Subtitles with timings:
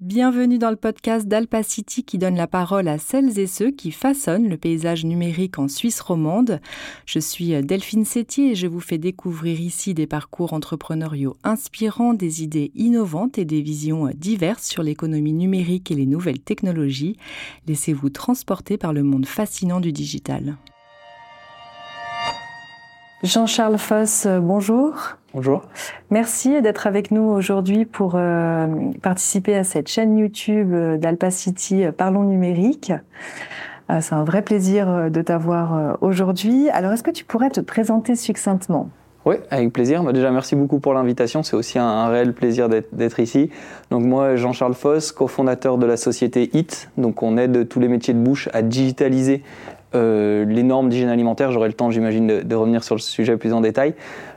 [0.00, 4.46] Bienvenue dans le podcast d'Alpacity qui donne la parole à celles et ceux qui façonnent
[4.46, 6.60] le paysage numérique en Suisse romande.
[7.06, 12.42] Je suis Delphine Sétier et je vous fais découvrir ici des parcours entrepreneuriaux inspirants, des
[12.42, 17.16] idées innovantes et des visions diverses sur l'économie numérique et les nouvelles technologies.
[17.66, 20.58] Laissez-vous transporter par le monde fascinant du digital.
[23.22, 25.16] Jean-Charles Foss, euh, bonjour.
[25.36, 25.60] Bonjour.
[26.08, 28.66] Merci d'être avec nous aujourd'hui pour euh,
[29.02, 32.90] participer à cette chaîne YouTube euh, d'Alpacity Parlons numérique.
[34.00, 36.68] C'est un vrai plaisir de t'avoir aujourd'hui.
[36.70, 38.88] Alors, est-ce que tu pourrais te présenter succinctement?
[39.26, 40.04] Oui, avec plaisir.
[40.04, 41.42] Bah, déjà, merci beaucoup pour l'invitation.
[41.42, 43.50] C'est aussi un, réel plaisir d'être ici.
[43.90, 46.88] Donc moi, Jean-Charles Foss, cofondateur de la société HIT.
[46.96, 49.42] Donc on aide tous les métiers de bouche à digitaliser
[49.94, 53.52] euh, les normes d'hygiène alimentaire, j'aurai le temps, j'imagine, de, revenir sur le sujet plus
[53.52, 53.94] en détail.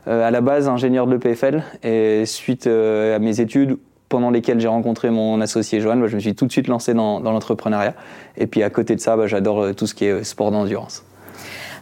[0.07, 4.59] Euh, à la base, ingénieur de l'EPFL, et suite euh, à mes études, pendant lesquelles
[4.59, 7.93] j'ai rencontré mon associé Johan, bah, je me suis tout de suite lancé dans, l'entrepreneuriat.
[8.37, 11.03] Et puis à côté de ça, bah, j'adore tout ce qui est sport d'endurance.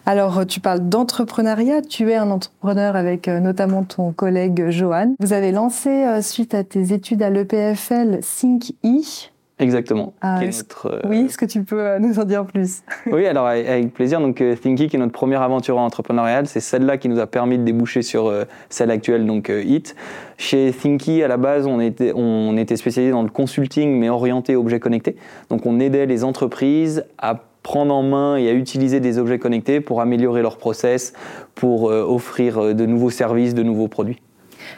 [0.05, 1.81] Alors, tu parles d'entrepreneuriat.
[1.81, 5.15] Tu es un entrepreneur avec notamment ton collègue Johan.
[5.19, 10.13] Vous avez lancé, suite à tes études à l'EPFL, ThinkE, Exactement.
[10.21, 12.83] Ah, euh, oui, est-ce que tu peux euh, nous en dire plus?
[13.07, 14.19] Oui, alors avec plaisir.
[14.19, 17.57] Donc euh, Thinky, qui est notre première aventure entrepreneuriale, c'est celle-là qui nous a permis
[17.57, 18.31] de déboucher sur
[18.69, 19.95] celle actuelle, donc Hit.
[20.37, 24.55] Chez Thinky, à la base, on était, on était spécialisé dans le consulting, mais orienté
[24.55, 25.15] objets connectés.
[25.49, 29.81] Donc on aidait les entreprises à prendre en main et à utiliser des objets connectés
[29.81, 31.13] pour améliorer leur process,
[31.55, 34.21] pour offrir de nouveaux services, de nouveaux produits.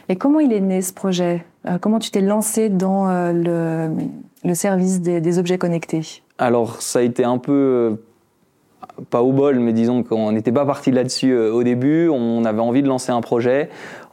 [0.08, 1.44] Et comment il est né ce projet?
[1.80, 3.90] Comment tu t'es lancé dans le
[4.44, 7.90] le service des, objets connectés Alors, ça a été un peu euh,
[9.10, 12.08] pas au bol, mais disons qu'on n'était pas parti là-dessus euh, au début.
[12.08, 13.68] On avait envie de lancer un projet.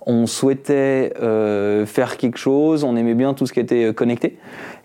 [0.05, 2.83] On souhaitait euh, faire quelque chose.
[2.83, 4.37] On aimait bien tout ce qui était connecté.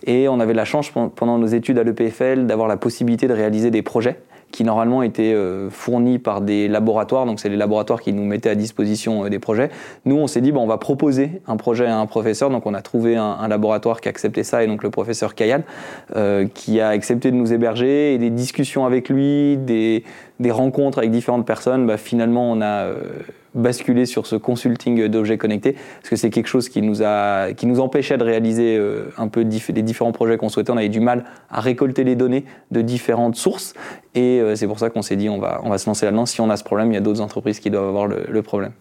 [0.06, 3.70] Et on avait la chance, pendant nos études à l'EPFL, d'avoir la possibilité de réaliser
[3.70, 4.18] des projets
[4.52, 8.50] qui normalement étaient euh, fournis par des laboratoires, donc c'est les laboratoires qui nous mettaient
[8.50, 9.70] à disposition euh, des projets.
[10.04, 12.74] Nous, on s'est dit, bon, on va proposer un projet à un professeur, donc on
[12.74, 15.64] a trouvé un, laboratoire qui a accepté ça, et donc le professeur Kayal,
[16.14, 20.04] euh, qui a accepté de nous héberger, et des discussions avec lui, des,
[20.38, 22.86] des rencontres avec différentes personnes, bah, finalement, on a
[23.54, 27.66] basculer sur ce consulting d'objets connectés, parce que c'est quelque chose qui nous, a, qui
[27.66, 30.72] nous empêchait de réaliser euh, un peu les différents projets qu'on souhaitait.
[30.72, 33.74] On avait du mal à récolter les données de différentes sources,
[34.14, 36.26] et euh, c'est pour ça qu'on s'est dit on va, on va se lancer là-dedans.
[36.26, 38.72] Si on a ce problème, il y a d'autres entreprises qui doivent avoir le, problème.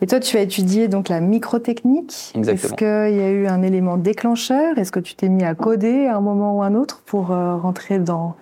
[0.00, 2.32] Et toi, tu as étudié donc la microtechnique.
[2.34, 4.78] Est-ce qu'il y a eu un élément déclencheur?
[4.78, 7.56] Est-ce que tu t'es mis à coder à un moment ou un autre pour euh,
[7.56, 8.36] rentrer dans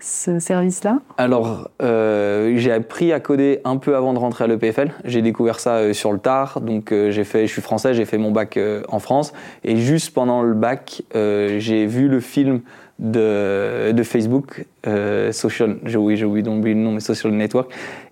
[0.00, 4.90] ce service-là Alors, euh, j'ai appris à coder un peu avant de rentrer à l'EPFL.
[5.04, 6.60] J'ai découvert ça euh, sur le tard.
[6.60, 8.58] Donc, euh, j'ai fait, je suis français, j'ai fait mon bac
[8.88, 9.32] en France.
[9.64, 12.60] Et juste pendant le bac, j'ai vu le film
[12.98, 14.64] de, Facebook,
[15.32, 17.70] Social, j'ai oublié, oublié le nom, mais Social Network.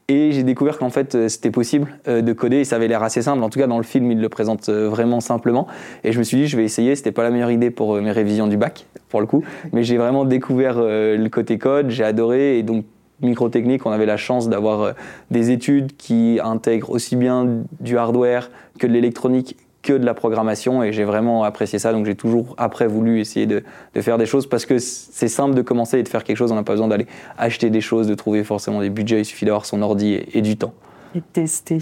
[0.08, 3.02] Et j'ai découvert qu'en fait, euh, c'était possible euh, de coder et ça avait l'air
[3.02, 3.42] assez simple.
[3.42, 5.66] En tout cas, dans le film, il le présente euh, vraiment simplement.
[6.04, 6.94] Et je me suis dit, je vais essayer.
[6.94, 9.44] C'était pas la meilleure idée pour mes révisions du bac, pour le coup.
[9.72, 11.90] Mais j'ai vraiment découvert le côté code.
[11.90, 12.58] J'ai adoré.
[12.58, 12.84] Et donc,
[13.20, 14.94] microtechnique, on avait la chance d'avoir
[15.32, 20.82] des études qui intègrent aussi bien du hardware que de l'électronique que de la programmation
[20.82, 21.92] et j'ai vraiment apprécié ça.
[21.92, 23.62] Donc j'ai toujours après voulu essayer de,
[24.00, 26.52] faire des choses parce que c'est simple de commencer et de faire quelque chose.
[26.52, 27.06] On n'a pas besoin d'aller
[27.38, 29.20] acheter des choses, de trouver forcément des budgets.
[29.20, 30.74] Il suffit d'avoir son ordi et, du temps.
[31.14, 31.78] Et tester.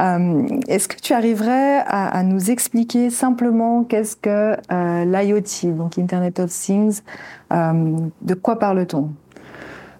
[0.00, 6.38] Euh, est-ce que tu arriverais à, nous expliquer simplement qu'est-ce que euh, l'IoT, donc Internet
[6.38, 7.00] of Things,
[7.52, 7.72] euh,
[8.22, 9.10] de quoi parle-t-on?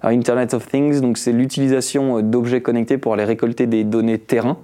[0.04, 4.56] Internet of Things, donc c'est l'utilisation d'objets connectés pour aller récolter des données terrain.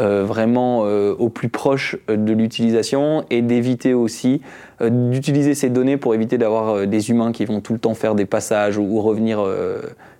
[0.00, 4.40] Euh, vraiment euh, au plus proche euh, de l'utilisation et d'éviter aussi
[4.80, 8.24] d'utiliser ces données pour éviter d'avoir des humains qui vont tout le temps faire des
[8.24, 9.44] passages ou, revenir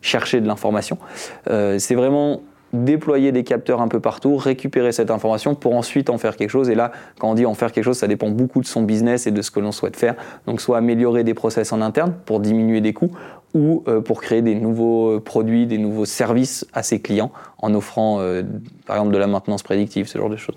[0.03, 0.99] chercher de l'information.
[1.47, 6.37] c'est vraiment déployer des capteurs un peu partout, récupérer cette information pour ensuite en faire
[6.37, 6.71] quelque chose.
[6.71, 9.27] Et là, quand on dit en faire quelque chose, ça dépend beaucoup de son business
[9.27, 10.15] et de ce que l'on souhaite faire.
[10.47, 13.11] Donc soit améliorer des process en interne pour diminuer des coûts,
[13.55, 17.75] ou euh, pour créer des nouveaux euh, produits, des nouveaux services à ses clients en
[17.75, 18.43] offrant euh,
[18.87, 20.57] par exemple de la maintenance prédictive, ce genre de choses.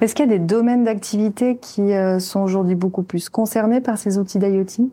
[0.00, 1.90] Est-ce qu'il y a des domaines d'activité qui
[2.20, 4.88] sont aujourd'hui beaucoup plus concernés par ces outils d'IoT?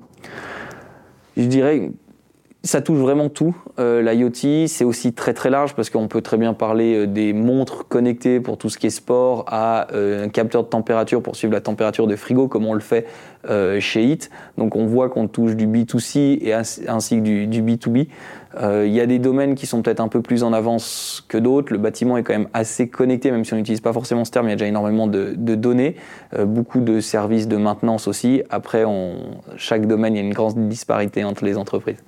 [1.37, 1.91] Je dirais
[2.65, 3.55] ça touche vraiment tout.
[3.79, 7.31] Euh, L'IoT, c'est aussi très très large parce qu'on peut très bien parler euh, des
[7.31, 11.35] montres connectées pour tout ce qui est sport à euh, un capteur de température pour
[11.35, 13.05] suivre la température de frigo comme on le fait
[13.79, 14.31] chez HIT.
[14.57, 18.07] Donc on voit qu'on touche du B2C et ainsi que du, du B2B.
[18.59, 21.71] Il y a des domaines qui sont peut-être un peu plus en avance que d'autres.
[21.71, 24.47] Le bâtiment est quand même assez connecté, même si on n'utilise pas forcément ce terme,
[24.47, 25.95] il y a déjà énormément de, de données,
[26.43, 28.41] beaucoup de services de maintenance aussi.
[28.49, 29.17] Après, on,
[29.57, 32.01] chaque domaine, il y a une grande disparité entre les entreprises.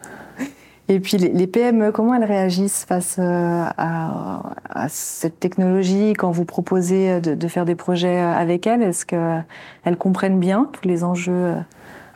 [0.89, 7.19] Et puis les, PME, comment elles réagissent face euh, à, cette technologie quand vous proposez
[7.19, 8.81] de, faire des projets avec elles?
[8.81, 11.55] Est-ce qu'elles comprennent bien tous les enjeux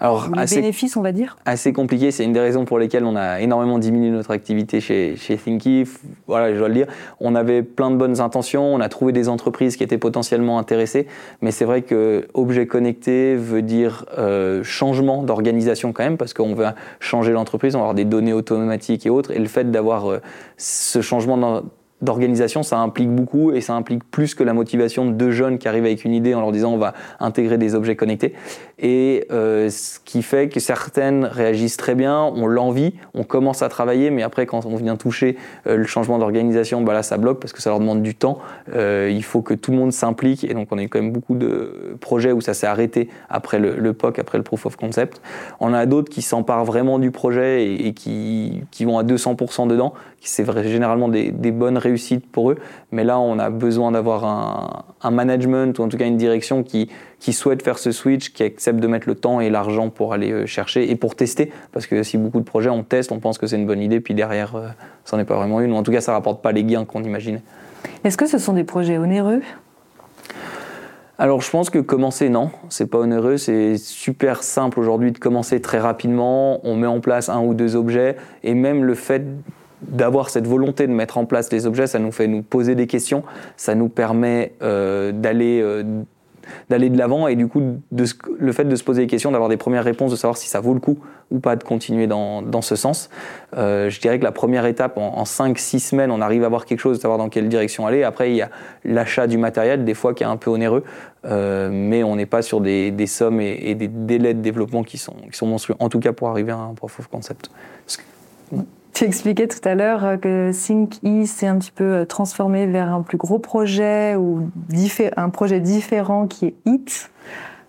[0.02, 2.10] alors, les assez, bénéfices, on va dire Assez compliqué.
[2.10, 5.88] C'est une des raisons pour lesquelles on a énormément diminué notre activité chez, chez Thinky.
[6.26, 6.88] Voilà, je dois le dire.
[7.20, 8.74] On avait plein de bonnes intentions.
[8.74, 11.06] On a trouvé des entreprises qui étaient potentiellement intéressées.
[11.42, 16.56] Mais c'est vrai que objet connecté veut dire euh, changement d'organisation quand même, parce qu'on
[16.56, 16.66] veut
[17.00, 19.30] changer l'entreprise, on va avoir des données automatiques et autres.
[19.30, 20.20] Et le fait d'avoir euh,
[20.58, 21.62] ce changement
[22.02, 25.68] d'organisation, ça implique beaucoup et ça implique plus que la motivation de deux jeunes qui
[25.68, 28.34] arrivent avec une idée en leur disant on va intégrer des objets connectés.
[28.80, 33.70] Et euh, ce qui fait que certaines réagissent très bien, on l'envie, on commence à
[33.70, 35.38] travailler, mais après quand on vient toucher
[35.68, 38.40] euh, le changement d'organisation, bah là ça bloque parce que ça leur demande du temps.
[38.74, 41.12] Euh, il faut que tout le monde s'implique et donc on a eu quand même
[41.12, 45.22] beaucoup de projets où ça s'est arrêté après le, POC, après le Proof of Concept.
[45.60, 49.94] On a d'autres qui s'emparent vraiment du projet et, qui, qui, vont à 200% dedans.
[50.22, 52.58] C'est généralement des, des bonnes réussites réussite pour eux.
[52.92, 56.90] Mais là, on a besoin d'avoir un, management ou en tout cas une direction qui,
[57.20, 60.32] qui souhaite faire ce switch, qui accepte de mettre le temps et l'argent pour aller
[60.32, 61.52] euh, chercher et pour tester.
[61.72, 64.00] Parce que si beaucoup de projets, on teste, on pense que c'est une bonne idée,
[64.00, 64.68] puis derrière, euh,
[65.06, 65.72] ça n'en est pas vraiment une.
[65.74, 67.42] Ou en tout cas, ça rapporte pas les gains qu'on imaginait.
[68.04, 69.42] Est-ce que ce sont des projets onéreux?
[71.18, 75.62] Alors je pense que commencer non, c'est pas onéreux, c'est super simple aujourd'hui de commencer
[75.62, 79.24] très rapidement, on met en place un ou deux objets et même le fait
[79.82, 82.88] d'avoir cette volonté de mettre en place les objets, ça nous fait nous poser des
[82.88, 83.24] questions,
[83.58, 85.84] ça nous permet euh, d'aller euh,
[86.70, 87.62] d'aller de l'avant et du coup
[87.92, 90.60] le fait de se poser des questions, d'avoir des premières réponses, de savoir si ça
[90.60, 90.98] vaut le coup
[91.30, 93.10] ou pas de continuer dans, dans ce sens.
[93.56, 96.80] Euh, je dirais que la première étape, en, 5-6 semaines, on arrive à voir quelque
[96.80, 98.04] chose, de savoir dans quelle direction aller.
[98.04, 98.50] Après, il y a
[98.84, 100.84] l'achat du matériel, des fois qui est un peu onéreux,
[101.24, 105.16] mais on n'est pas sur des, des sommes et, des délais de développement qui sont,
[105.32, 107.50] qui sont monstrueux, en tout cas pour arriver à un proof of concept.
[108.94, 112.94] Tu expliquais tout à l'heure euh, que ThinkE s'est un petit peu euh, transformé vers
[112.94, 114.50] un plus gros projet ou
[115.16, 117.10] un projet différent qui est HIT.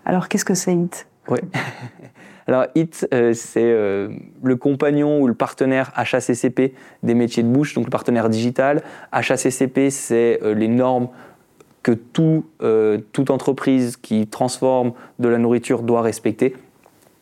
[0.05, 1.07] Alors qu'est-ce que c'est HIT?
[1.29, 1.39] Oui.
[2.47, 7.85] Alors HIT, euh, c'est le compagnon ou le partenaire HACCP des métiers de bouche, donc
[7.85, 8.81] le partenaire digital.
[9.13, 11.07] HACCP, c'est les normes
[11.83, 12.45] que tout,
[13.13, 16.53] toute entreprise qui transforme de la nourriture doit respecter.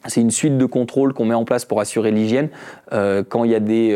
[0.07, 2.49] C'est une suite de contrôles qu'on met en place pour assurer l'hygiène.
[2.91, 3.95] Euh, quand il y a des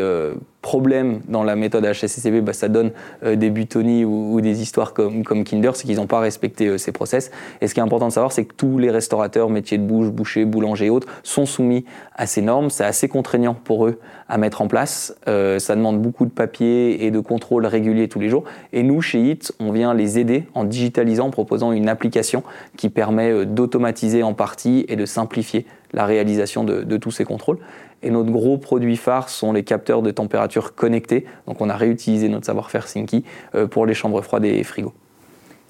[0.66, 2.90] euh, problèmes dans la méthode HACCP, bah, ça donne
[3.24, 6.92] euh, des butonnies ou, des histoires comme, comme Kinder, c'est qu'ils n'ont pas respecté ces
[6.92, 7.30] process.
[7.60, 10.08] Et ce qui est important de savoir, c'est que tous les restaurateurs, métiers de bouche,
[10.08, 11.84] bouchers, boulangers et autres, sont soumis
[12.14, 12.70] à ces normes.
[12.70, 15.16] C'est assez contraignant pour eux à mettre en place.
[15.26, 18.44] ça demande beaucoup de papier et de contrôles réguliers tous les jours.
[18.72, 22.42] Et nous, chez HIT, on vient les aider en digitalisant, en proposant une application
[22.76, 27.58] qui permet d'automatiser en partie et de simplifier la réalisation de, tous ces contrôles.
[28.02, 31.26] Et notre gros produit phare sont les capteurs de température connectés.
[31.46, 34.92] Donc on a réutilisé notre savoir-faire Sinky euh, pour les chambres froides et frigos.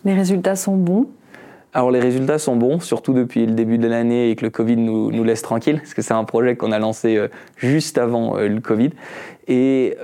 [0.04, 1.06] Les résultats sont bons?
[1.72, 4.76] Alors les résultats sont bons, surtout depuis le début de l'année et que le Covid
[4.76, 8.38] nous, nous laisse tranquille, parce que c'est un projet qu'on a lancé euh, juste avant
[8.38, 8.90] euh, le Covid.
[9.48, 9.96] Et,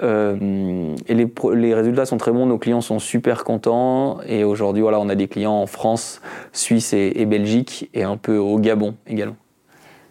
[1.09, 4.21] et les, les, résultats sont très bons, nos clients sont super contents.
[4.29, 6.21] Et aujourd'hui, voilà, on a des clients en France,
[6.53, 9.35] Suisse et, et Belgique, et un peu au Gabon également.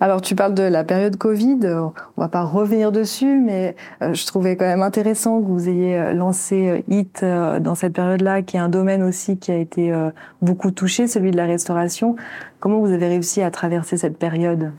[0.04, 1.60] Alors, tu parles de la période Covid.
[2.18, 5.96] On va pas revenir dessus, mais euh, je trouvais quand même intéressant que vous ayez
[5.96, 9.94] euh, lancé HIT euh, dans cette période-là, qui est un domaine aussi qui a été
[10.42, 12.16] beaucoup touché, celui de la restauration.
[12.60, 14.72] Comment vous avez réussi à traverser cette période?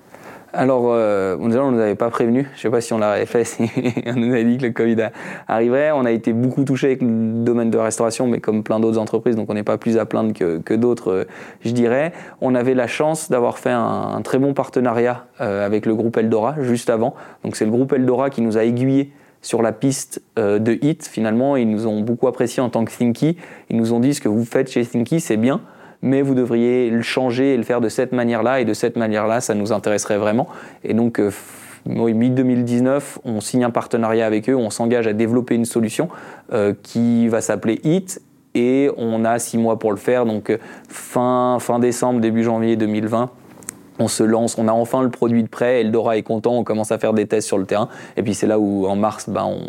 [0.55, 2.47] Alors, euh, on ne nous avait pas prévenu.
[2.53, 3.63] Je ne sais pas si on l'avait fait, si
[4.07, 5.09] on nous avait dit que le Covid
[5.49, 5.93] arriverait.
[5.93, 8.99] On a été beaucoup touché avec le domaine de la restauration, mais comme plein d'autres
[8.99, 11.25] entreprises, donc on n'est pas plus à plaindre que, d'autres, euh,
[11.65, 12.13] je dirais.
[12.41, 16.57] On avait la chance d'avoir fait un, très bon partenariat euh, avec le groupe Eldora
[16.61, 17.15] juste avant.
[17.45, 21.03] Donc, c'est le groupe Eldora qui nous a aiguillés sur la piste de HIT.
[21.03, 23.37] Finalement, ils nous ont beaucoup apprécié en tant que Thinky.
[23.71, 25.61] Ils nous ont dit ce que vous faites chez Thinky, c'est bien
[26.03, 29.41] mais vous devriez le changer et le faire de cette manière-là, et de cette manière-là,
[29.41, 30.49] ça nous intéresserait vraiment.
[30.85, 31.31] Et donc, euh,
[31.87, 36.09] mi-2019, on signe un partenariat avec eux, on s'engage à développer une solution
[36.53, 38.21] euh, qui va s'appeler HIT,
[38.55, 42.77] et on a six mois pour le faire, donc euh, fin, fin décembre, début janvier
[42.77, 43.31] 2020
[43.99, 46.93] on se lance, on a enfin le produit de prêt, Eldora est content, on commence
[46.93, 47.89] à faire des tests sur le terrain.
[48.17, 49.61] Et puis c'est là où en mars, ben, on,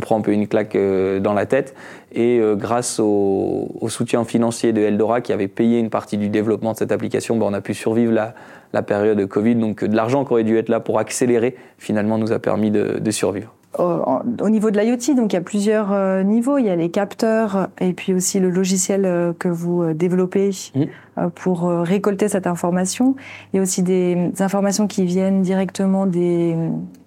[0.00, 1.74] prend un peu une claque euh, dans la tête.
[2.12, 6.72] Et euh, grâce au, soutien financier de Eldora qui avait payé une partie du développement
[6.72, 8.34] de cette application, ben, on a pu survivre la,
[8.72, 9.56] la période de Covid.
[9.56, 13.10] Donc de l'argent qui aurait dû être là pour accélérer, finalement nous a permis de
[13.10, 16.58] survivre au niveau de l'IoT, donc il y a plusieurs euh, niveaux.
[16.58, 20.50] Il y a les capteurs et puis aussi le logiciel euh, que vous euh, développez
[20.74, 21.28] mmh.
[21.34, 23.16] pour récolter cette information.
[23.52, 26.56] Il y a aussi des informations qui viennent directement des,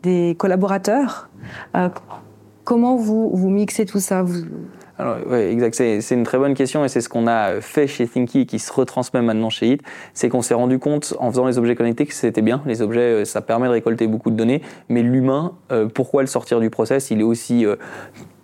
[0.03, 1.29] des collaborateurs.
[2.67, 4.25] Comment vous, mixez tout ça
[4.99, 5.75] alors, oui, exact.
[5.75, 8.73] C'est une très bonne question et c'est ce qu'on a fait chez Thinky qui se
[8.73, 9.83] retransmet maintenant chez Hit.
[10.15, 12.63] C'est qu'on s'est rendu compte en faisant les objets connectés que c'était bien.
[12.65, 16.27] Les objets, euh, ça permet de récolter beaucoup de données, mais l'humain, euh, pourquoi le
[16.27, 17.11] sortir du process?
[17.11, 17.75] Il est aussi euh,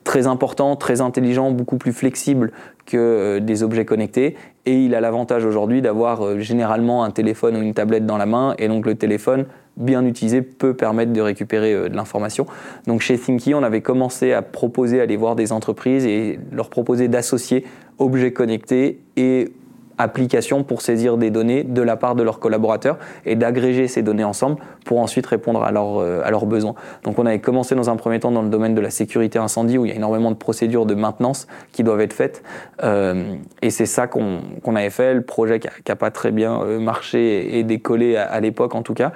[0.04, 2.52] très important, très intelligent, beaucoup plus flexible
[2.86, 4.36] que des objets connectés.
[4.68, 8.54] Et il a l'avantage aujourd'hui d'avoir généralement un téléphone ou une tablette dans la main.
[8.60, 12.46] Et donc le téléphone, bien utilisé peut permettre de récupérer euh, de l'information.
[12.88, 17.08] Donc chez Thinky, on avait commencé à proposer, aller voir des entreprises et leur proposer
[17.08, 17.66] d'associer
[18.00, 19.52] objets connectés et
[19.98, 24.24] applications pour saisir des données de la part de leurs collaborateurs et d'agréger ces données
[24.24, 26.76] ensemble pour ensuite répondre à, euh, à leurs besoins.
[27.04, 29.78] Donc on avait commencé dans un premier temps dans le domaine de la sécurité incendie
[29.78, 32.44] où il y a énormément de procédures de maintenance qui doivent être faites
[32.84, 34.42] euh, et c'est ça qu'on
[34.76, 38.76] avait fait, le projet qui n'a pas très bien euh, marché et décollé à, l'époque
[38.76, 39.12] en tout cas.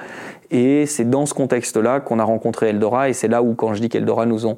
[0.52, 3.82] Et c'est dans ce contexte-là qu'on a rencontré Eldora et c'est là où quand je
[3.82, 4.58] dis qu'Eldora nous ont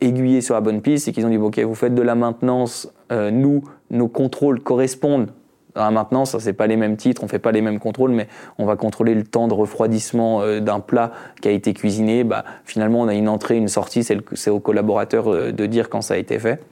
[0.00, 2.90] aiguillés sur la bonne piste, c'est qu'ils ont dit ok vous faites de la maintenance,
[3.10, 3.62] nous
[3.92, 5.28] nos contrôles correspondent
[5.74, 8.28] à la maintenance, c'est pas les mêmes titres, on fait pas les mêmes contrôles, mais
[8.58, 12.24] on va contrôler le temps de refroidissement euh, d'un plat qui a été cuisiné.
[12.24, 16.02] Bah, finalement, on a une entrée, une sortie, c'est au collaborateur euh, de dire quand
[16.02, 16.62] ça a été fait.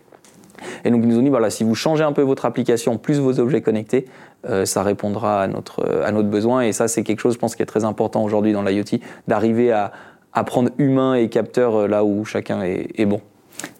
[0.84, 3.18] Et donc ils nous ont dit voilà, si vous changez un peu votre application plus
[3.18, 4.04] vos objets connectés,
[4.46, 6.60] euh, ça répondra à notre à notre besoin.
[6.60, 9.72] Et ça, c'est quelque chose, je pense, qui est très important aujourd'hui dans l'IoT, d'arriver
[9.72, 9.92] à,
[10.34, 13.22] à prendre humain et capteur là où chacun est bon.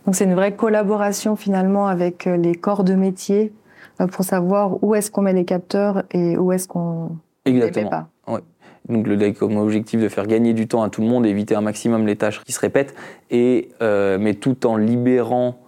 [0.07, 3.53] Donc c'est une vraie collaboration finalement avec euh, les corps de métier
[4.01, 7.11] euh, pour savoir où est-ce qu'on met les capteurs et où est-ce qu'on
[7.47, 8.09] ne les met pas.
[8.89, 11.61] Donc le comme objectif de faire gagner du temps à tout le monde, éviter un
[11.61, 12.95] maximum les tâches qui se répètent,
[13.31, 15.59] et, euh, mais tout en libérant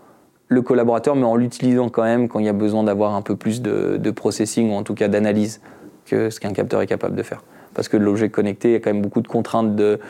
[0.48, 3.36] le collaborateur, mais en l'utilisant quand même quand il y a besoin d'avoir un peu
[3.36, 5.60] plus de, processing ou en tout cas d'analyse
[6.06, 7.44] que ce qu'un capteur est capable de faire.
[7.74, 10.00] Parce que l'objet connecté, il y a quand même beaucoup de contraintes de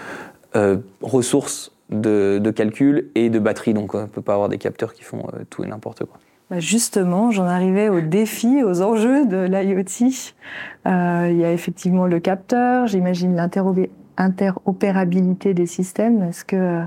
[1.03, 3.75] ressources de, calcul et de batterie.
[3.75, 6.19] Donc on ne peut pas avoir des capteurs qui font euh, tout et n'importe quoi.
[6.51, 10.07] Bah, justement, j'en arrivais aux défis, aux enjeux de l'IoT.
[10.87, 13.35] Euh, il y a effectivement le capteur, j'imagine
[14.19, 16.23] l'interopérabilité des systèmes.
[16.25, 16.83] Est-ce que euh,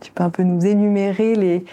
[0.00, 1.64] tu peux un peu nous énumérer les,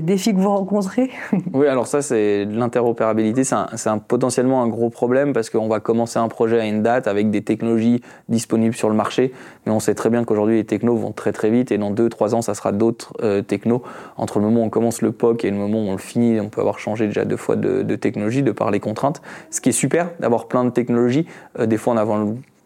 [0.00, 1.10] défis que vous rencontrez?
[1.52, 6.28] Oui, alors ça, c'est l'interopérabilité, c'est potentiellement un gros problème parce qu'on va commencer un
[6.28, 9.32] projet à une date avec des technologies disponibles sur le marché,
[9.66, 12.34] mais on sait très bien qu'aujourd'hui les technos vont très très vite et dans 2-3
[12.34, 13.82] ans, ça sera d'autres euh, technos.
[14.16, 16.40] Entre le moment où on commence le POC et le moment où on le finit,
[16.40, 19.20] on peut avoir changé déjà deux fois de, technologie de par les contraintes,
[19.50, 21.26] ce qui est super d'avoir plein de technologies.
[21.58, 22.04] Euh, des fois, on a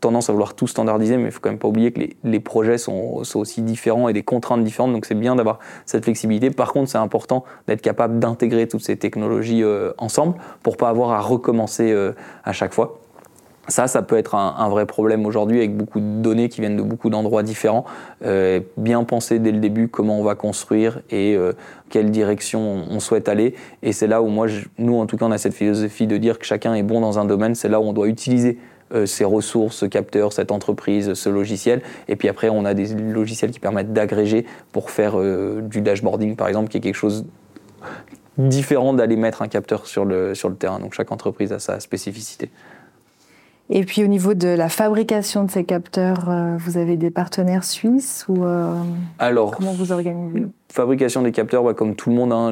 [0.04, 2.76] tendance à vouloir tout standardiser, mais il faut quand même pas oublier que les, projets
[2.76, 6.50] sont, aussi différents et des contraintes différentes, donc c'est bien d'avoir cette flexibilité.
[6.50, 11.12] Par contre, c'est important d'être capable d'intégrer toutes ces technologies euh, ensemble pour pas avoir
[11.12, 12.12] à recommencer euh,
[12.44, 12.98] à chaque fois.
[13.66, 16.82] Ça, ça peut être un, vrai problème aujourd'hui avec beaucoup de données qui viennent de
[16.82, 17.86] beaucoup d'endroits différents.
[18.22, 21.34] Euh, bien penser dès le début comment on va construire et
[21.88, 23.54] quelle direction on souhaite aller.
[23.82, 26.38] Et c'est là où moi, nous en tout cas, on a cette philosophie de dire
[26.38, 27.54] que chacun est bon dans un domaine.
[27.54, 28.58] C'est là où on doit utiliser
[29.06, 31.82] ces ressources, ce capteur, cette entreprise, ce logiciel.
[32.08, 36.36] Et puis après, on a des logiciels qui permettent d'agréger pour faire euh, du dashboarding,
[36.36, 37.24] par exemple, qui est quelque chose
[38.38, 40.80] différent d'aller mettre un capteur sur le, sur le terrain.
[40.80, 42.50] Donc chaque entreprise a sa spécificité.
[43.70, 47.64] Et puis au niveau de la fabrication de ces capteurs, euh, vous avez des partenaires
[47.64, 48.44] suisses ou
[49.18, 50.46] Alors, comment vous organisez?
[50.72, 52.50] Fabrication des capteurs, comme tout le monde, hein,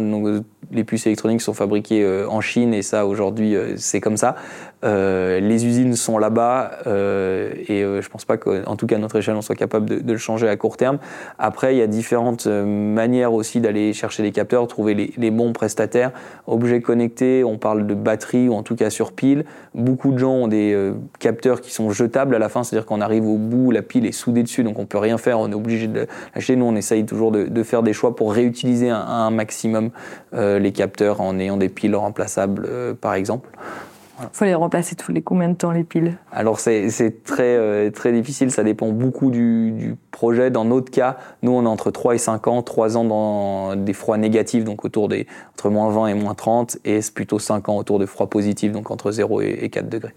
[0.72, 4.36] les puces électroniques sont fabriquées euh, en Chine et ça aujourd'hui euh, c'est comme ça.
[4.84, 9.36] Euh, les usines sont là-bas et je pense pas qu'en tout cas à notre échelle
[9.36, 10.98] on soit capable de, le changer à court terme.
[11.38, 16.10] Après il y a différentes manières aussi d'aller chercher les capteurs, trouver les, bons prestataires.
[16.48, 19.44] Objets connectés, on parle de batterie ou en tout cas sur pile.
[19.74, 23.26] Beaucoup de gens ont des capteurs qui sont jetables à la fin, c'est-à-dire qu'on arrive
[23.26, 25.86] au bout, la pile est soudée dessus donc on peut rien faire, on est obligé
[25.86, 26.56] de l'acheter.
[26.56, 29.90] Nous on essaye toujours de, de faire des choix pour réutiliser un, un maximum
[30.32, 33.48] les capteurs en ayant des piles remplaçables, euh, par exemple.
[34.20, 36.16] Il faut les remplacer tous les combien de temps les piles?
[36.30, 40.50] Alors c'est très, euh, très difficile, ça dépend beaucoup du, projet.
[40.50, 43.94] Dans notre cas, nous on est entre 3 et 5 ans, 3 ans dans des
[43.94, 47.68] froids négatifs, donc autour des entre moins 20 et moins 30, et c'est plutôt 5
[47.68, 50.14] ans autour de froids positifs, donc entre 0 et 4 degrés.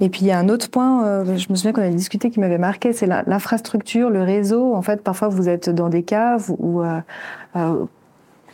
[0.00, 2.30] Et puis il y a un autre point, euh, je me souviens qu'on avait discuté
[2.30, 4.74] qui m'avait marqué, c'est l'infrastructure, le réseau.
[4.74, 7.00] En fait, parfois vous êtes dans des caves où euh,
[7.56, 7.84] euh,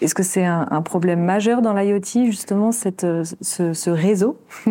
[0.01, 4.39] est-ce que c'est un, problème majeur dans l'IoT, justement, cette, euh, ce, réseau?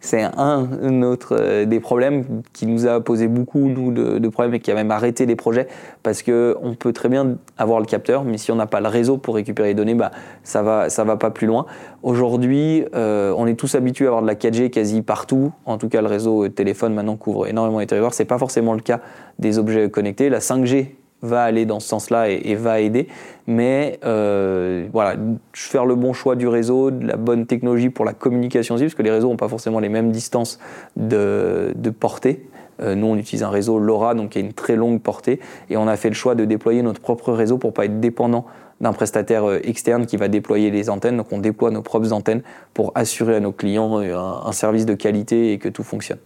[0.00, 4.60] C'est un autre euh, des problèmes qui nous a posé beaucoup nous, de, problèmes et
[4.60, 5.66] qui a même arrêté les projets
[6.02, 9.16] parce qu'on peut très bien avoir le capteur, mais si on n'a pas le réseau
[9.16, 10.10] pour récupérer les données, bah,
[10.42, 11.64] ça ne va, ça va pas plus loin.
[12.02, 15.52] Aujourd'hui, euh, on est tous habitués à avoir de la 4G quasi partout.
[15.64, 18.14] En tout cas, le réseau téléphone maintenant couvre énormément les territoires.
[18.14, 19.00] Ce n'est pas forcément le cas
[19.38, 20.28] des objets connectés.
[20.28, 20.88] La 5G
[21.22, 23.08] va aller dans ce sens-là et, va aider.
[23.46, 25.16] Mais euh, voilà,
[25.52, 28.94] faire le bon choix du réseau, de la bonne technologie pour la communication aussi, parce
[28.94, 30.58] que les réseaux n'ont pas forcément les mêmes distances
[30.96, 32.46] de, portée.
[32.80, 35.76] Euh, nous, on utilise un réseau LoRa, donc qui a une très longue portée, et
[35.76, 38.46] on a fait le choix de déployer notre propre réseau pour pas être dépendant
[38.80, 41.16] d'un prestataire euh, externe qui va déployer les antennes.
[41.16, 42.42] Donc on déploie nos propres antennes
[42.74, 46.18] pour assurer à nos clients un service de qualité et que tout fonctionne.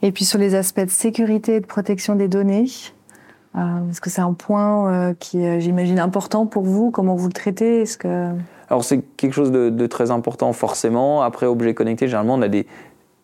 [0.00, 2.66] Et puis sur les aspects de sécurité et de protection des données,
[3.90, 6.90] est-ce que c'est un point euh, qui j'imagine, important pour vous?
[6.90, 7.82] Comment vous le traitez?
[7.82, 8.30] Est-ce que...
[8.70, 11.22] Alors c'est quelque chose de, très important forcément.
[11.22, 12.66] Après, objet connecté, généralement, on a des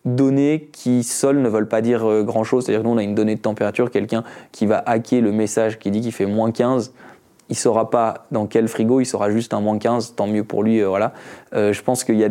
[0.04, 2.64] données qui seules ne veulent pas dire euh, grand-chose.
[2.64, 5.78] C'est-à-dire que nous, on a une donnée de température, quelqu'un qui va hacker le message
[5.78, 6.92] qui dit qu'il fait moins 15
[7.50, 10.62] il saura pas dans quel frigo, il saura juste un moins 15, tant mieux pour
[10.62, 10.80] lui.
[10.80, 11.12] Euh, voilà.
[11.54, 12.24] Euh, je pense qu'il y, y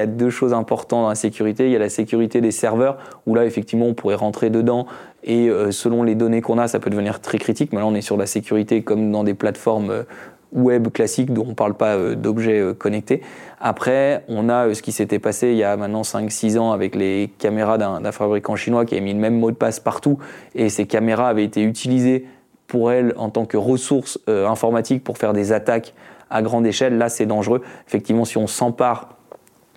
[0.00, 1.66] a deux choses importantes dans la sécurité.
[1.66, 4.86] Il y a la sécurité des serveurs, où là, effectivement, on pourrait rentrer dedans,
[5.24, 7.72] et euh, selon les données qu'on a, ça peut devenir très critique.
[7.72, 10.04] Mais on est sur la sécurité comme dans des plateformes
[10.52, 13.22] web classiques dont on ne parle pas d'objets connectés.
[13.58, 17.32] Après, on a ce qui s'était passé il y a maintenant 5-6 ans avec les
[17.38, 20.18] caméras d'un fabricant chinois qui a mis le même mot de passe partout,
[20.54, 22.26] et ces caméras avaient été utilisées
[22.66, 25.94] pour elle en tant que ressource euh, informatique pour faire des attaques
[26.30, 27.60] à grande échelle, là c'est dangereux.
[27.86, 29.18] Effectivement, si on s'empare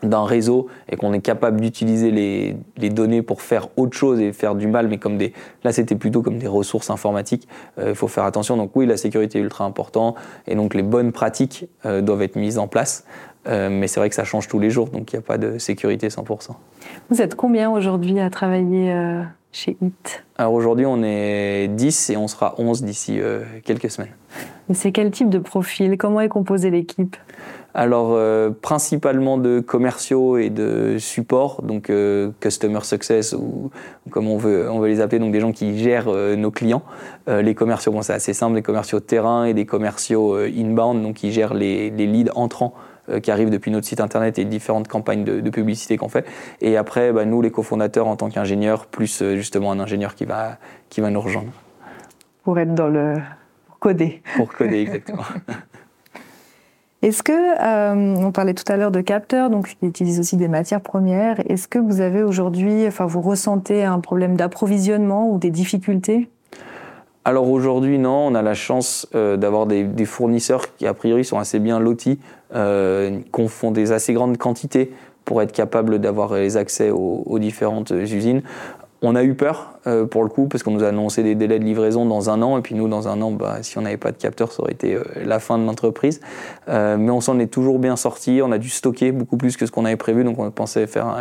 [0.04, 4.56] d'un réseau et qu'on est capable d'utiliser les, données pour faire autre chose et faire
[4.56, 5.34] du mal, mais comme des,
[5.64, 7.48] là c'était plutôt comme des ressources informatiques,
[7.80, 8.58] euh, il faut faire attention.
[8.58, 10.16] Donc oui, la sécurité est ultra importante
[10.48, 13.06] et donc les bonnes pratiques euh, doivent être mises en place.
[13.48, 15.60] mais c'est vrai que ça change tous les jours, donc il n'y a pas de
[15.60, 16.52] sécurité 100%.
[17.10, 18.92] Vous êtes combien aujourd'hui à travailler
[19.56, 24.12] chez HIT Alors aujourd'hui, on est 10 et on sera 11 d'ici euh, quelques semaines.
[24.74, 25.98] C'est quel type de profil?
[25.98, 27.16] Comment est composée l'équipe?
[27.74, 33.70] Alors, euh, principalement de commerciaux et de support, donc euh, customer success ou,
[34.10, 36.84] comme on veut, on veut les appeler, donc des gens qui gèrent nos clients.
[37.28, 41.32] les commerciaux, bon, c'est assez simple, des commerciaux terrain et des commerciaux inbound, donc qui
[41.32, 42.74] gèrent les, les leads entrants
[43.22, 46.26] qui arrivent depuis notre site internet et différentes campagnes de, publicité qu'on fait.
[46.62, 50.26] Et après, bah, nous, les cofondateurs, en tant qu'ingénieurs, plus euh, justement un ingénieur qui
[50.26, 50.58] va,
[50.90, 51.52] qui va nous rejoindre.
[52.44, 53.16] Pour être dans le.
[53.68, 54.22] Pour coder.
[54.36, 55.24] Pour coder, exactement.
[57.02, 60.48] Est-ce que, euh, on parlait tout à l'heure de capteurs, donc qui utilisent aussi des
[60.48, 65.52] matières premières, est-ce que vous avez aujourd'hui, enfin vous ressentez un problème d'approvisionnement ou des
[65.52, 66.30] difficultés?
[67.28, 71.40] Alors aujourd'hui, non, on a la chance euh, d'avoir des, fournisseurs qui, a priori, sont
[71.40, 74.92] assez bien lotis, euh, qu'on font des assez grandes quantités
[75.26, 78.44] pour être capable d'avoir les accès aux, différentes usines.
[79.02, 81.60] On a eu peur euh, pour le coup parce qu'on nous a annoncé des délais
[81.60, 83.98] de livraison dans un an et puis nous dans un an, bah, si on n'avait
[83.98, 86.22] pas de capteur, ça aurait été euh, la fin de l'entreprise.
[86.70, 88.40] Euh, mais on s'en est toujours bien sorti.
[88.42, 91.14] On a dû stocker beaucoup plus que ce qu'on avait prévu, donc on pensait faire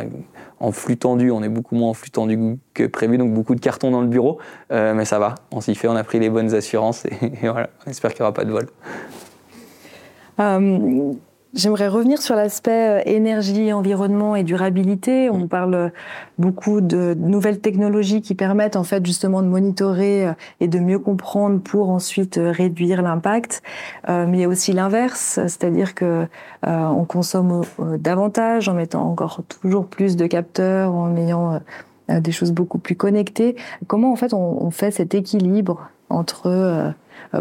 [0.60, 1.30] en flux tendu.
[1.30, 4.08] On est beaucoup moins en flux tendu que prévu, donc beaucoup de cartons dans le
[4.08, 4.38] bureau.
[4.70, 5.88] mais ça va, on s'y fait.
[5.88, 7.04] On a pris les bonnes assurances
[7.42, 7.68] et, voilà.
[7.86, 8.66] On espère qu'il n'y aura pas de vol.
[11.54, 15.30] J'aimerais revenir sur l'aspect euh, énergie, environnement et durabilité.
[15.30, 15.92] On parle
[16.36, 20.98] beaucoup de nouvelles technologies qui permettent en fait justement de monitorer euh, et de mieux
[20.98, 23.62] comprendre pour ensuite euh, réduire l'impact.
[24.08, 26.26] mais il y a aussi l'inverse, c'est-à-dire que
[26.62, 27.62] on consomme
[27.98, 31.60] davantage en mettant encore toujours plus de capteurs, en ayant
[32.08, 33.56] des choses beaucoup plus connectées.
[33.86, 36.90] Comment en fait on, fait cet équilibre entre euh,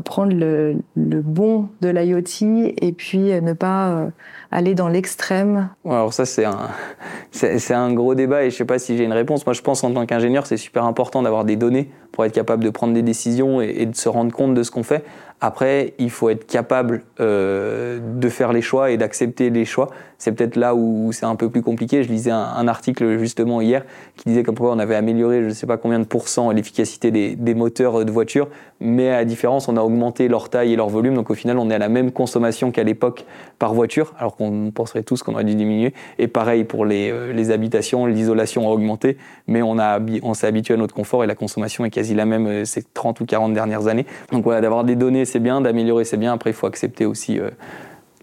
[0.02, 4.08] prendre le, bon de l'IoT et puis euh, ne pas euh,
[4.52, 6.70] aller dans l'extrême Alors ça, c'est un,
[7.32, 9.46] c'est, un gros débat et je ne sais pas si j'ai une réponse.
[9.46, 12.64] Moi, je pense en tant qu'ingénieur, c'est super important d'avoir des données pour être capable
[12.64, 15.04] de prendre des décisions et de se rendre compte de ce qu'on fait.
[15.46, 19.90] Après, il faut être capable euh, de faire les choix et d'accepter les choix.
[20.18, 22.02] C'est peut-être là où c'est un peu plus compliqué.
[22.02, 23.84] Je lisais un, article justement hier
[24.16, 27.12] qui disait comme quoi on avait amélioré je ne sais pas combien de pourcents l'efficacité
[27.12, 28.48] des, moteurs de voiture,
[28.80, 31.15] mais à la différence, on a augmenté leur taille et leur volume.
[31.15, 33.26] Donc au final, on est à la même consommation qu'à l'époque
[33.60, 35.93] par voiture, alors qu'on penserait tous qu'on aurait dû diminuer.
[36.19, 39.78] Et pareil pour les, euh, les habitations, l'isolation a augmenté, mais on,
[40.23, 42.84] on s'est habitué à notre confort et la consommation est quasi la même euh, ces
[42.84, 44.06] 30 ou 40 dernières années.
[44.32, 46.34] Donc voilà, d'avoir des données c'est bien, d'améliorer, c'est bien.
[46.34, 47.49] Après, il faut accepter aussi euh,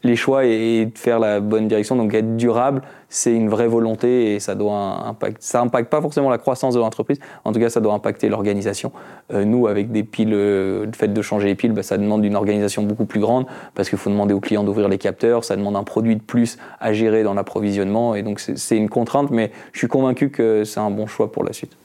[0.02, 1.96] les choix et, de faire la bonne direction.
[1.96, 6.30] Donc être durable, c'est une vraie volonté et ça doit impact, ça impacte pas forcément
[6.30, 7.18] la croissance de l'entreprise.
[7.44, 8.92] En tout cas, ça doit impacter l'organisation.
[9.32, 12.24] Euh, nous, avec des piles, euh, le fait de changer les piles, bah, ça demande
[12.24, 15.56] une organisation beaucoup plus grande parce qu'il faut demander aux clients d'ouvrir les capteurs, ça
[15.56, 19.50] demande un produit de plus à gérer dans l'approvisionnement et donc c'est une contrainte, mais
[19.72, 21.76] je suis convaincu que c'est un bon choix pour la suite.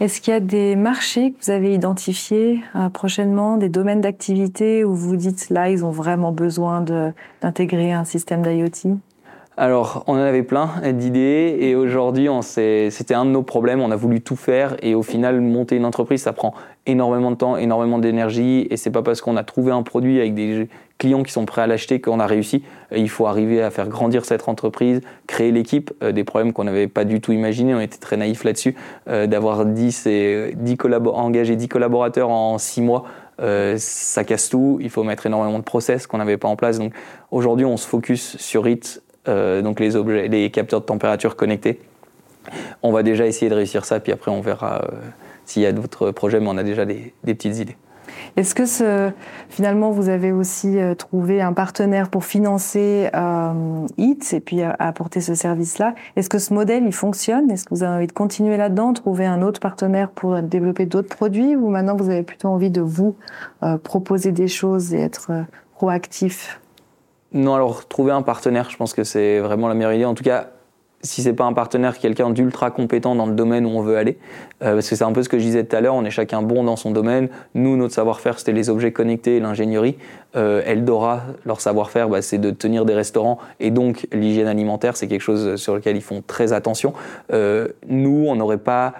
[0.00, 4.84] Est-ce qu'il y a des marchés que vous avez identifiés euh, prochainement, des domaines d'activité
[4.84, 6.84] où vous dites là, ils ont vraiment besoin
[7.42, 8.96] d'intégrer un système d'IoT?
[9.56, 13.80] Alors, on en avait plein d'idées et aujourd'hui, c'était un de nos problèmes.
[13.80, 16.54] On a voulu tout faire et au final, monter une entreprise, ça prend
[16.86, 20.34] énormément de temps, énormément d'énergie et c'est pas parce qu'on a trouvé un produit avec
[20.34, 22.62] des clients qui sont prêts à l'acheter qu'on a réussi.
[22.94, 26.88] Il faut arriver à faire grandir cette entreprise, créer l'équipe, euh, des problèmes qu'on n'avait
[26.88, 27.74] pas du tout imaginés.
[27.74, 28.74] On était très naïfs là-dessus,
[29.08, 30.76] euh, d'avoir 10 et 10
[31.12, 33.04] engagé 10 collaborateurs en 6 mois.
[33.40, 36.78] Euh, ça casse tout, il faut mettre énormément de process qu'on n'avait pas en place.
[36.78, 36.92] Donc
[37.30, 41.80] aujourd'hui, on se focus sur IT donc les, objets, les capteurs de température connectés.
[42.82, 44.88] On va déjà essayer de réussir ça, puis après on verra
[45.44, 47.76] s'il y a d'autres projets, mais on a déjà des, petites idées.
[48.38, 49.12] Est-ce que
[49.48, 53.10] finalement vous avez aussi euh, trouvé un partenaire pour financer
[53.96, 55.96] HIT et puis apporter ce service-là?
[56.14, 57.50] Est-ce que ce modèle il fonctionne?
[57.50, 61.08] Est-ce que vous avez envie de continuer là-dedans, trouver un autre partenaire pour développer d'autres
[61.08, 61.56] produits?
[61.56, 63.16] Ou maintenant vous avez plutôt envie de vous
[63.82, 65.32] proposer des choses et être
[65.74, 66.60] proactif?
[67.32, 70.04] Non, alors trouver un partenaire, je pense que c'est vraiment la meilleure idée.
[70.04, 70.50] En tout cas,
[71.02, 74.18] si c'est pas un partenaire, quelqu'un d'ultra compétent dans le domaine où on veut aller,
[74.62, 76.10] euh, parce que c'est un peu ce que je disais tout à l'heure, on est
[76.10, 77.28] chacun bon dans son domaine.
[77.54, 79.96] Nous, notre savoir-faire, c'était les objets connectés et l'ingénierie.
[80.36, 85.06] Euh, Eldora, leur savoir-faire, bah, c'est de tenir des restaurants et donc l'hygiène alimentaire, c'est
[85.06, 86.92] quelque chose sur lequel ils font très attention.
[87.32, 88.94] Euh, nous, on n'aurait pas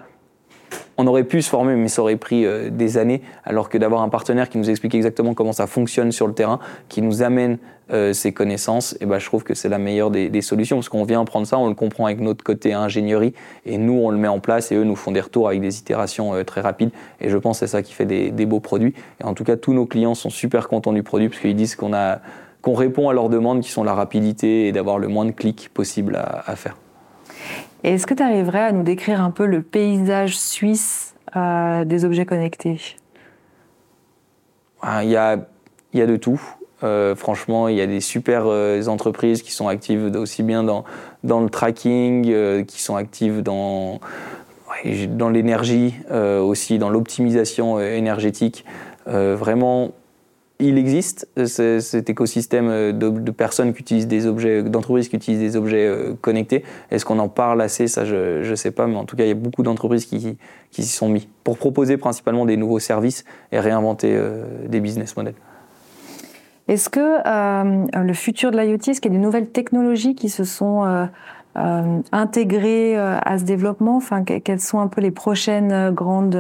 [0.99, 4.03] on aurait pu se former, mais ça aurait pris euh, des années, alors que d'avoir
[4.03, 7.59] un partenaire qui nous explique exactement comment ça fonctionne sur le terrain, qui nous amène
[7.91, 11.05] euh, ses connaissances, et ben, je trouve que c'est la meilleure des, solutions, parce qu'on
[11.05, 13.33] vient prendre ça, on le comprend avec notre côté ingénierie,
[13.65, 15.79] et nous, on le met en place, et eux nous font des retours avec des
[15.79, 18.95] itérations euh, très rapides, et je pense que c'est ça qui fait des, beaux produits.
[19.21, 21.77] Et en tout cas, tous nos clients sont super contents du produit, parce qu'ils disent
[21.77, 25.71] qu'on répond à leurs demandes qui sont la rapidité et d'avoir le moins de clics
[25.73, 26.77] possible à faire.
[27.85, 32.27] Est-ce que tu arriverais à nous décrire un peu le paysage suisse euh, des objets
[32.27, 32.81] connectés?
[34.83, 35.39] Ah, il y, a,
[35.95, 36.41] y a de tout.
[36.83, 40.85] Euh, franchement, il y a des super euh, entreprises qui sont actives aussi bien dans,
[41.23, 44.01] dans le tracking, qui sont actives dans,
[45.11, 48.65] dans l'énergie, aussi dans l'optimisation énergétique.
[49.07, 49.93] vraiment,
[50.61, 55.57] il existe cet écosystème euh, de, personnes qui utilisent des objets, d'entreprises qui utilisent des
[55.57, 56.65] objets euh, connectés.
[56.91, 57.87] Est-ce qu'on en parle assez?
[57.87, 60.37] Ça, je ne sais pas, mais en tout cas, il y a beaucoup d'entreprises qui,
[60.73, 65.35] s'y sont mis pour proposer principalement des nouveaux services et réinventer euh, des business models.
[66.67, 67.23] Est-ce que
[67.97, 71.09] le futur de l'IoT, est-ce qu'il y a des nouvelles technologies qui se sont
[71.55, 73.97] intégrées à ce développement?
[73.97, 76.37] Enfin, quelles sont un peu les prochaines grandes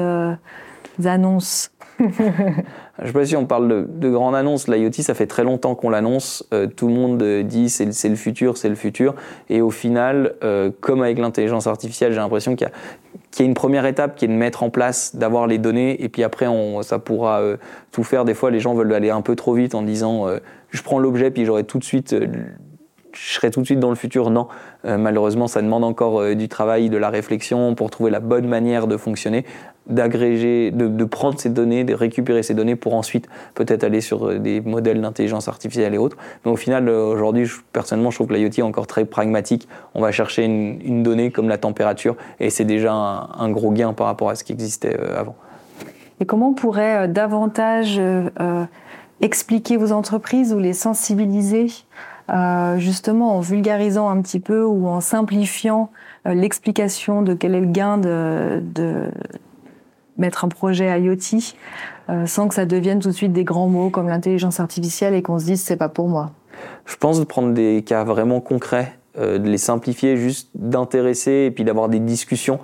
[1.02, 1.70] annonces?
[1.98, 4.68] Je sais pas si on parle de, de grande annonce.
[4.68, 6.46] L'IoT, ça fait très longtemps qu'on l'annonce.
[6.52, 9.14] Euh, tout le monde dit c'est le futur, c'est le futur.
[9.48, 12.68] Et au final, euh, comme avec l'intelligence artificielle, j'ai l'impression qu'il
[13.38, 16.02] y, a une première étape qui est de mettre en place, d'avoir les données.
[16.02, 17.56] Et puis après, on, ça pourra euh,
[17.90, 18.24] tout faire.
[18.24, 20.26] Des fois, les gens veulent aller un peu trop vite en disant
[20.70, 22.14] je prends l'objet, puis j'aurai tout de suite
[23.20, 24.30] je serai tout de suite dans le futur.
[24.30, 24.48] Non,
[24.84, 28.96] malheureusement, ça demande encore du travail, de la réflexion pour trouver la bonne manière de
[28.96, 29.44] fonctionner
[29.88, 34.38] d'agréger, de, prendre ces données, de récupérer ces données pour ensuite peut-être aller sur euh,
[34.38, 36.16] des modèles d'intelligence artificielle et autres.
[36.44, 39.66] Mais au final, euh, aujourd'hui, personnellement, je trouve que l'IoT est encore très pragmatique.
[39.94, 44.06] On va chercher une, donnée comme la température et c'est déjà un, gros gain par
[44.06, 45.36] rapport à ce qui existait euh, avant.
[46.20, 48.00] Et comment on pourrait davantage
[49.20, 51.68] expliquer vos entreprises ou les sensibiliser
[52.76, 55.90] justement en vulgarisant un petit peu ou en simplifiant
[56.26, 58.60] l'explication de quel est le gain de,
[60.18, 61.54] mettre un projet IoT
[62.10, 65.22] euh, sans que ça devienne tout de suite des grands mots comme l'intelligence artificielle et
[65.22, 66.32] qu'on se dise c'est pas pour moi
[66.84, 71.50] Je pense de prendre des cas vraiment concrets, euh, de les simplifier, juste d'intéresser et
[71.50, 72.58] puis d'avoir des discussions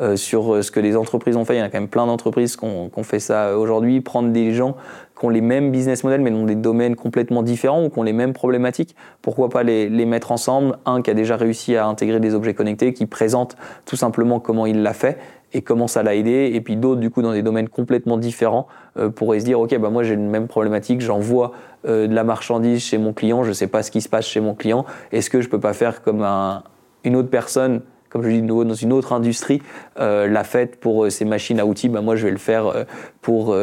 [0.00, 1.56] euh, sur ce que les entreprises ont fait.
[1.56, 4.00] Il y en a quand même plein d'entreprises qui ont, fait ça aujourd'hui.
[4.00, 4.76] Prendre des gens
[5.20, 8.02] qui ont les mêmes business models mais dans des domaines complètement différents ou qui ont
[8.02, 8.96] les mêmes problématiques.
[9.20, 12.94] Pourquoi pas les, mettre ensemble Un qui a déjà réussi à intégrer des objets connectés,
[12.94, 15.18] qui présente tout simplement comment il l'a fait
[15.52, 16.50] et comment ça l'a aidé.
[16.54, 19.76] Et puis d'autres, du coup, dans des domaines complètement différents, euh, pourraient se dire, OK,
[19.76, 21.52] bah, moi j'ai une même problématique, j'envoie
[21.86, 24.40] euh, de la marchandise chez mon client, je sais pas ce qui se passe chez
[24.40, 26.26] mon client, est-ce que je peux pas faire comme
[27.04, 29.62] une autre personne comme je dis de nouveau, dans une autre industrie,
[30.00, 32.86] euh, l'a fait pour ces machines à outils, bah, moi je vais le faire
[33.22, 33.54] pour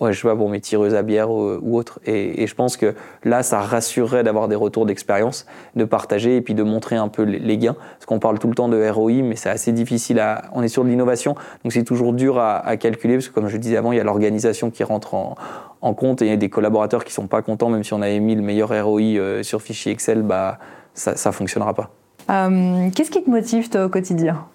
[0.00, 2.00] ouais, je sais pas, pour mes tireuses à bière ou, autre.
[2.06, 6.54] Et, je pense que là, ça rassurerait d'avoir des retours d'expérience, de partager et puis
[6.54, 7.74] de montrer un peu les, gains.
[7.74, 10.42] Parce qu'on parle tout le temps de ROI, mais c'est assez difficile à.
[10.52, 13.56] On est sur de l'innovation, donc c'est toujours dur à, calculer, parce que comme je
[13.56, 16.48] disais avant, il y a l'organisation qui rentre en, compte et il y a des
[16.48, 19.62] collaborateurs qui sont pas contents, même si on avait mis le meilleur ROI euh, sur
[19.62, 20.58] fichier Excel, bah,
[20.94, 21.90] ça ne fonctionnera pas.
[22.30, 24.46] Euh, qu'est-ce qui te motive, toi, au quotidien?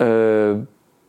[0.00, 0.58] Euh,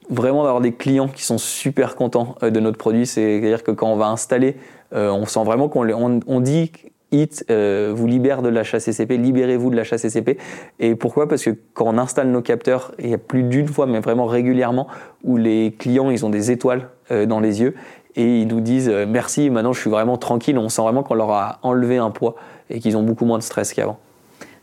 [0.09, 3.05] vraiment d'avoir des clients qui sont super contents euh, de notre produit.
[3.05, 4.57] C'est-à-dire que quand on va installer,
[4.93, 6.71] euh, on sent vraiment qu'on on, dit
[7.11, 10.37] HIT euh, vous libère de l'achat CCP, libérez-vous de l'achat CCP.
[10.79, 11.27] Et pourquoi?
[11.27, 14.25] Parce que quand on installe nos capteurs, il y a plus d'une fois, mais vraiment
[14.25, 14.87] régulièrement,
[15.23, 16.89] où les clients ils ont des étoiles
[17.27, 17.73] dans les yeux
[18.15, 20.59] et ils nous disent merci, maintenant je suis vraiment tranquille.
[20.59, 22.35] On sent vraiment qu'on leur a enlevé un poids
[22.69, 23.97] et qu'ils ont beaucoup moins de stress qu'avant.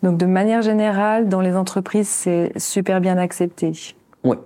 [0.05, 3.73] Donc de manière générale, dans les entreprises, c'est super bien accepté.
[4.23, 4.37] Oui,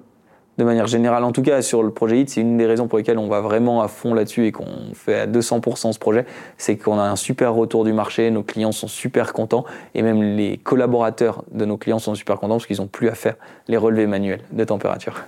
[0.61, 2.99] de manière générale, en tout cas sur le projet HIT, c'est une des raisons pour
[2.99, 6.27] lesquelles on va vraiment à fond là-dessus et qu'on fait à 200% ce projet,
[6.59, 10.23] c'est qu'on a un super retour du marché, nos clients sont super contents et même
[10.23, 13.37] les collaborateurs de nos clients sont super contents parce qu'ils n'ont plus à faire
[13.68, 15.25] les relevés manuels de température.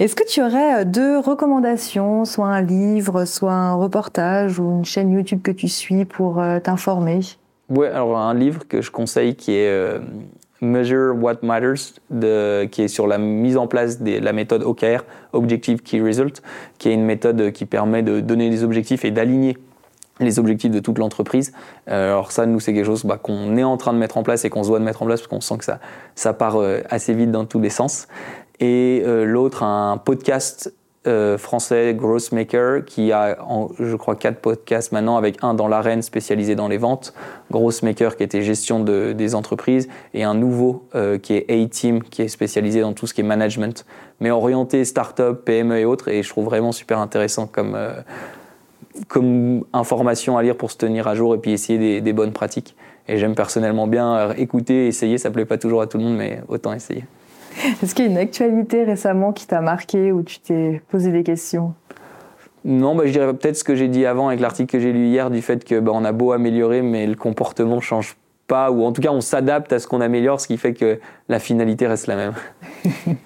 [0.00, 4.84] Est-ce que tu aurais euh, deux recommandations, soit un livre, soit un reportage ou une
[4.84, 7.20] chaîne YouTube que tu suis pour euh, t'informer?
[7.68, 10.00] Oui, alors un livre que je conseille qui est euh,
[10.60, 11.94] Measure What Matters,
[12.70, 16.42] qui est sur la mise en place de la méthode OKR, Objective Key Result,
[16.78, 19.56] qui est une méthode qui permet de donner des objectifs et d'aligner
[20.20, 21.52] les objectifs de toute l'entreprise.
[21.88, 24.22] Euh, alors ça, nous, c'est quelque chose bah, qu'on est en train de mettre en
[24.22, 25.80] place et qu'on se doit de mettre en place parce qu'on sent que ça,
[26.14, 28.06] ça part euh, assez vite dans tous les sens.
[28.60, 30.72] Et euh, l'autre, un podcast
[31.06, 33.38] euh, français Growth Maker qui a,
[33.78, 37.14] je crois, quatre podcasts maintenant avec un dans l'arène spécialisé dans les ventes,
[37.50, 42.02] Growth Maker qui était gestion de, des entreprises et un nouveau euh, qui est A-Team
[42.02, 43.86] qui est spécialisé dans tout ce qui est management,
[44.20, 46.08] mais orienté start-up, PME et autres.
[46.08, 48.02] Et je trouve vraiment super intéressant comme, euh,
[49.08, 52.32] comme information à lire pour se tenir à jour et puis essayer des, des bonnes
[52.32, 52.76] pratiques.
[53.08, 55.16] Et j'aime personnellement bien écouter, essayer.
[55.16, 57.04] Ça plaît pas toujours à tout le monde, mais autant essayer.
[57.82, 61.22] Est-ce qu'il y a une actualité récemment qui t'a marqué ou tu t'es posé des
[61.22, 61.74] questions?
[62.64, 65.06] Non, bah, je dirais peut-être ce que j'ai dit avant avec l'article que j'ai lu
[65.06, 68.84] hier du fait que bah, on a beau améliorer, mais le comportement change pas, ou
[68.84, 71.86] en tout cas on s'adapte à ce qu'on améliore, ce qui fait que la finalité
[71.86, 72.34] reste la même.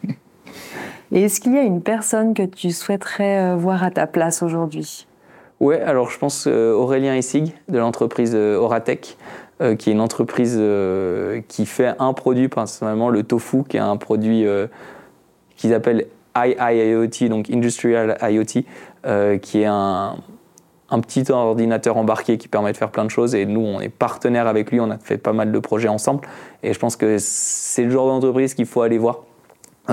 [1.13, 4.43] Et est-ce qu'il y a une personne que tu souhaiterais euh, voir à ta place
[4.43, 5.07] aujourd'hui?
[5.61, 9.17] Ouais, alors je pense euh, Aurélien Essig de l'entreprise euh, Oratech.
[9.61, 13.81] Euh, qui est une entreprise euh, qui fait un produit, principalement le tofu, qui est
[13.81, 14.67] un produit euh,
[15.55, 18.65] qu'ils appellent IIoT, donc Industrial IoT,
[19.41, 20.17] qui est un,
[20.91, 23.37] un petit ordinateur embarqué qui permet de faire plein de choses.
[23.37, 26.27] Et nous, on est partenaire avec lui, on a fait pas mal de projets ensemble.
[26.65, 29.21] Et je pense que c'est le genre d'entreprise qu'il faut aller voir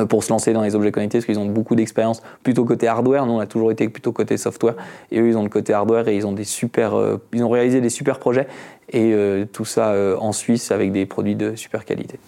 [0.09, 3.25] pour se lancer dans les objets connectés parce qu'ils ont beaucoup d'expérience plutôt côté hardware.
[3.25, 4.75] Nous, on a toujours été plutôt côté software
[5.11, 7.49] et eux, ils ont le côté hardware et ils ont des super, euh, ils ont
[7.49, 8.47] réalisé des super projets
[8.89, 12.19] et euh, tout ça en Suisse avec des produits de super qualité.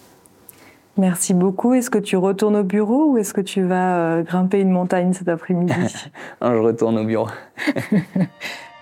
[0.97, 1.73] Merci beaucoup.
[1.73, 5.27] Est-ce que tu retournes au bureau ou est-ce que tu vas grimper une montagne cet
[5.27, 5.73] après-midi?
[6.41, 7.27] Je retourne au bureau.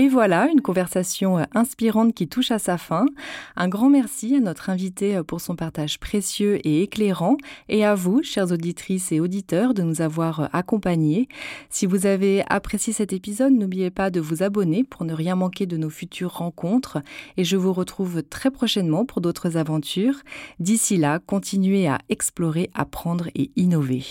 [0.00, 3.04] Et voilà, une conversation euh, inspirante qui touche à sa fin.
[3.54, 7.36] Un grand merci à notre invité euh, pour son partage précieux et éclairant,
[7.68, 11.28] et à vous, chères auditrices et auditeurs, de nous avoir euh, accompagnés.
[11.68, 15.66] Si vous avez apprécié cet épisode, n'oubliez pas de vous abonner pour ne rien manquer
[15.66, 17.02] de nos futures rencontres,
[17.36, 20.22] et je vous retrouve très prochainement pour d'autres aventures.
[20.60, 24.02] D'ici là, continuez à explorer, apprendre et innover.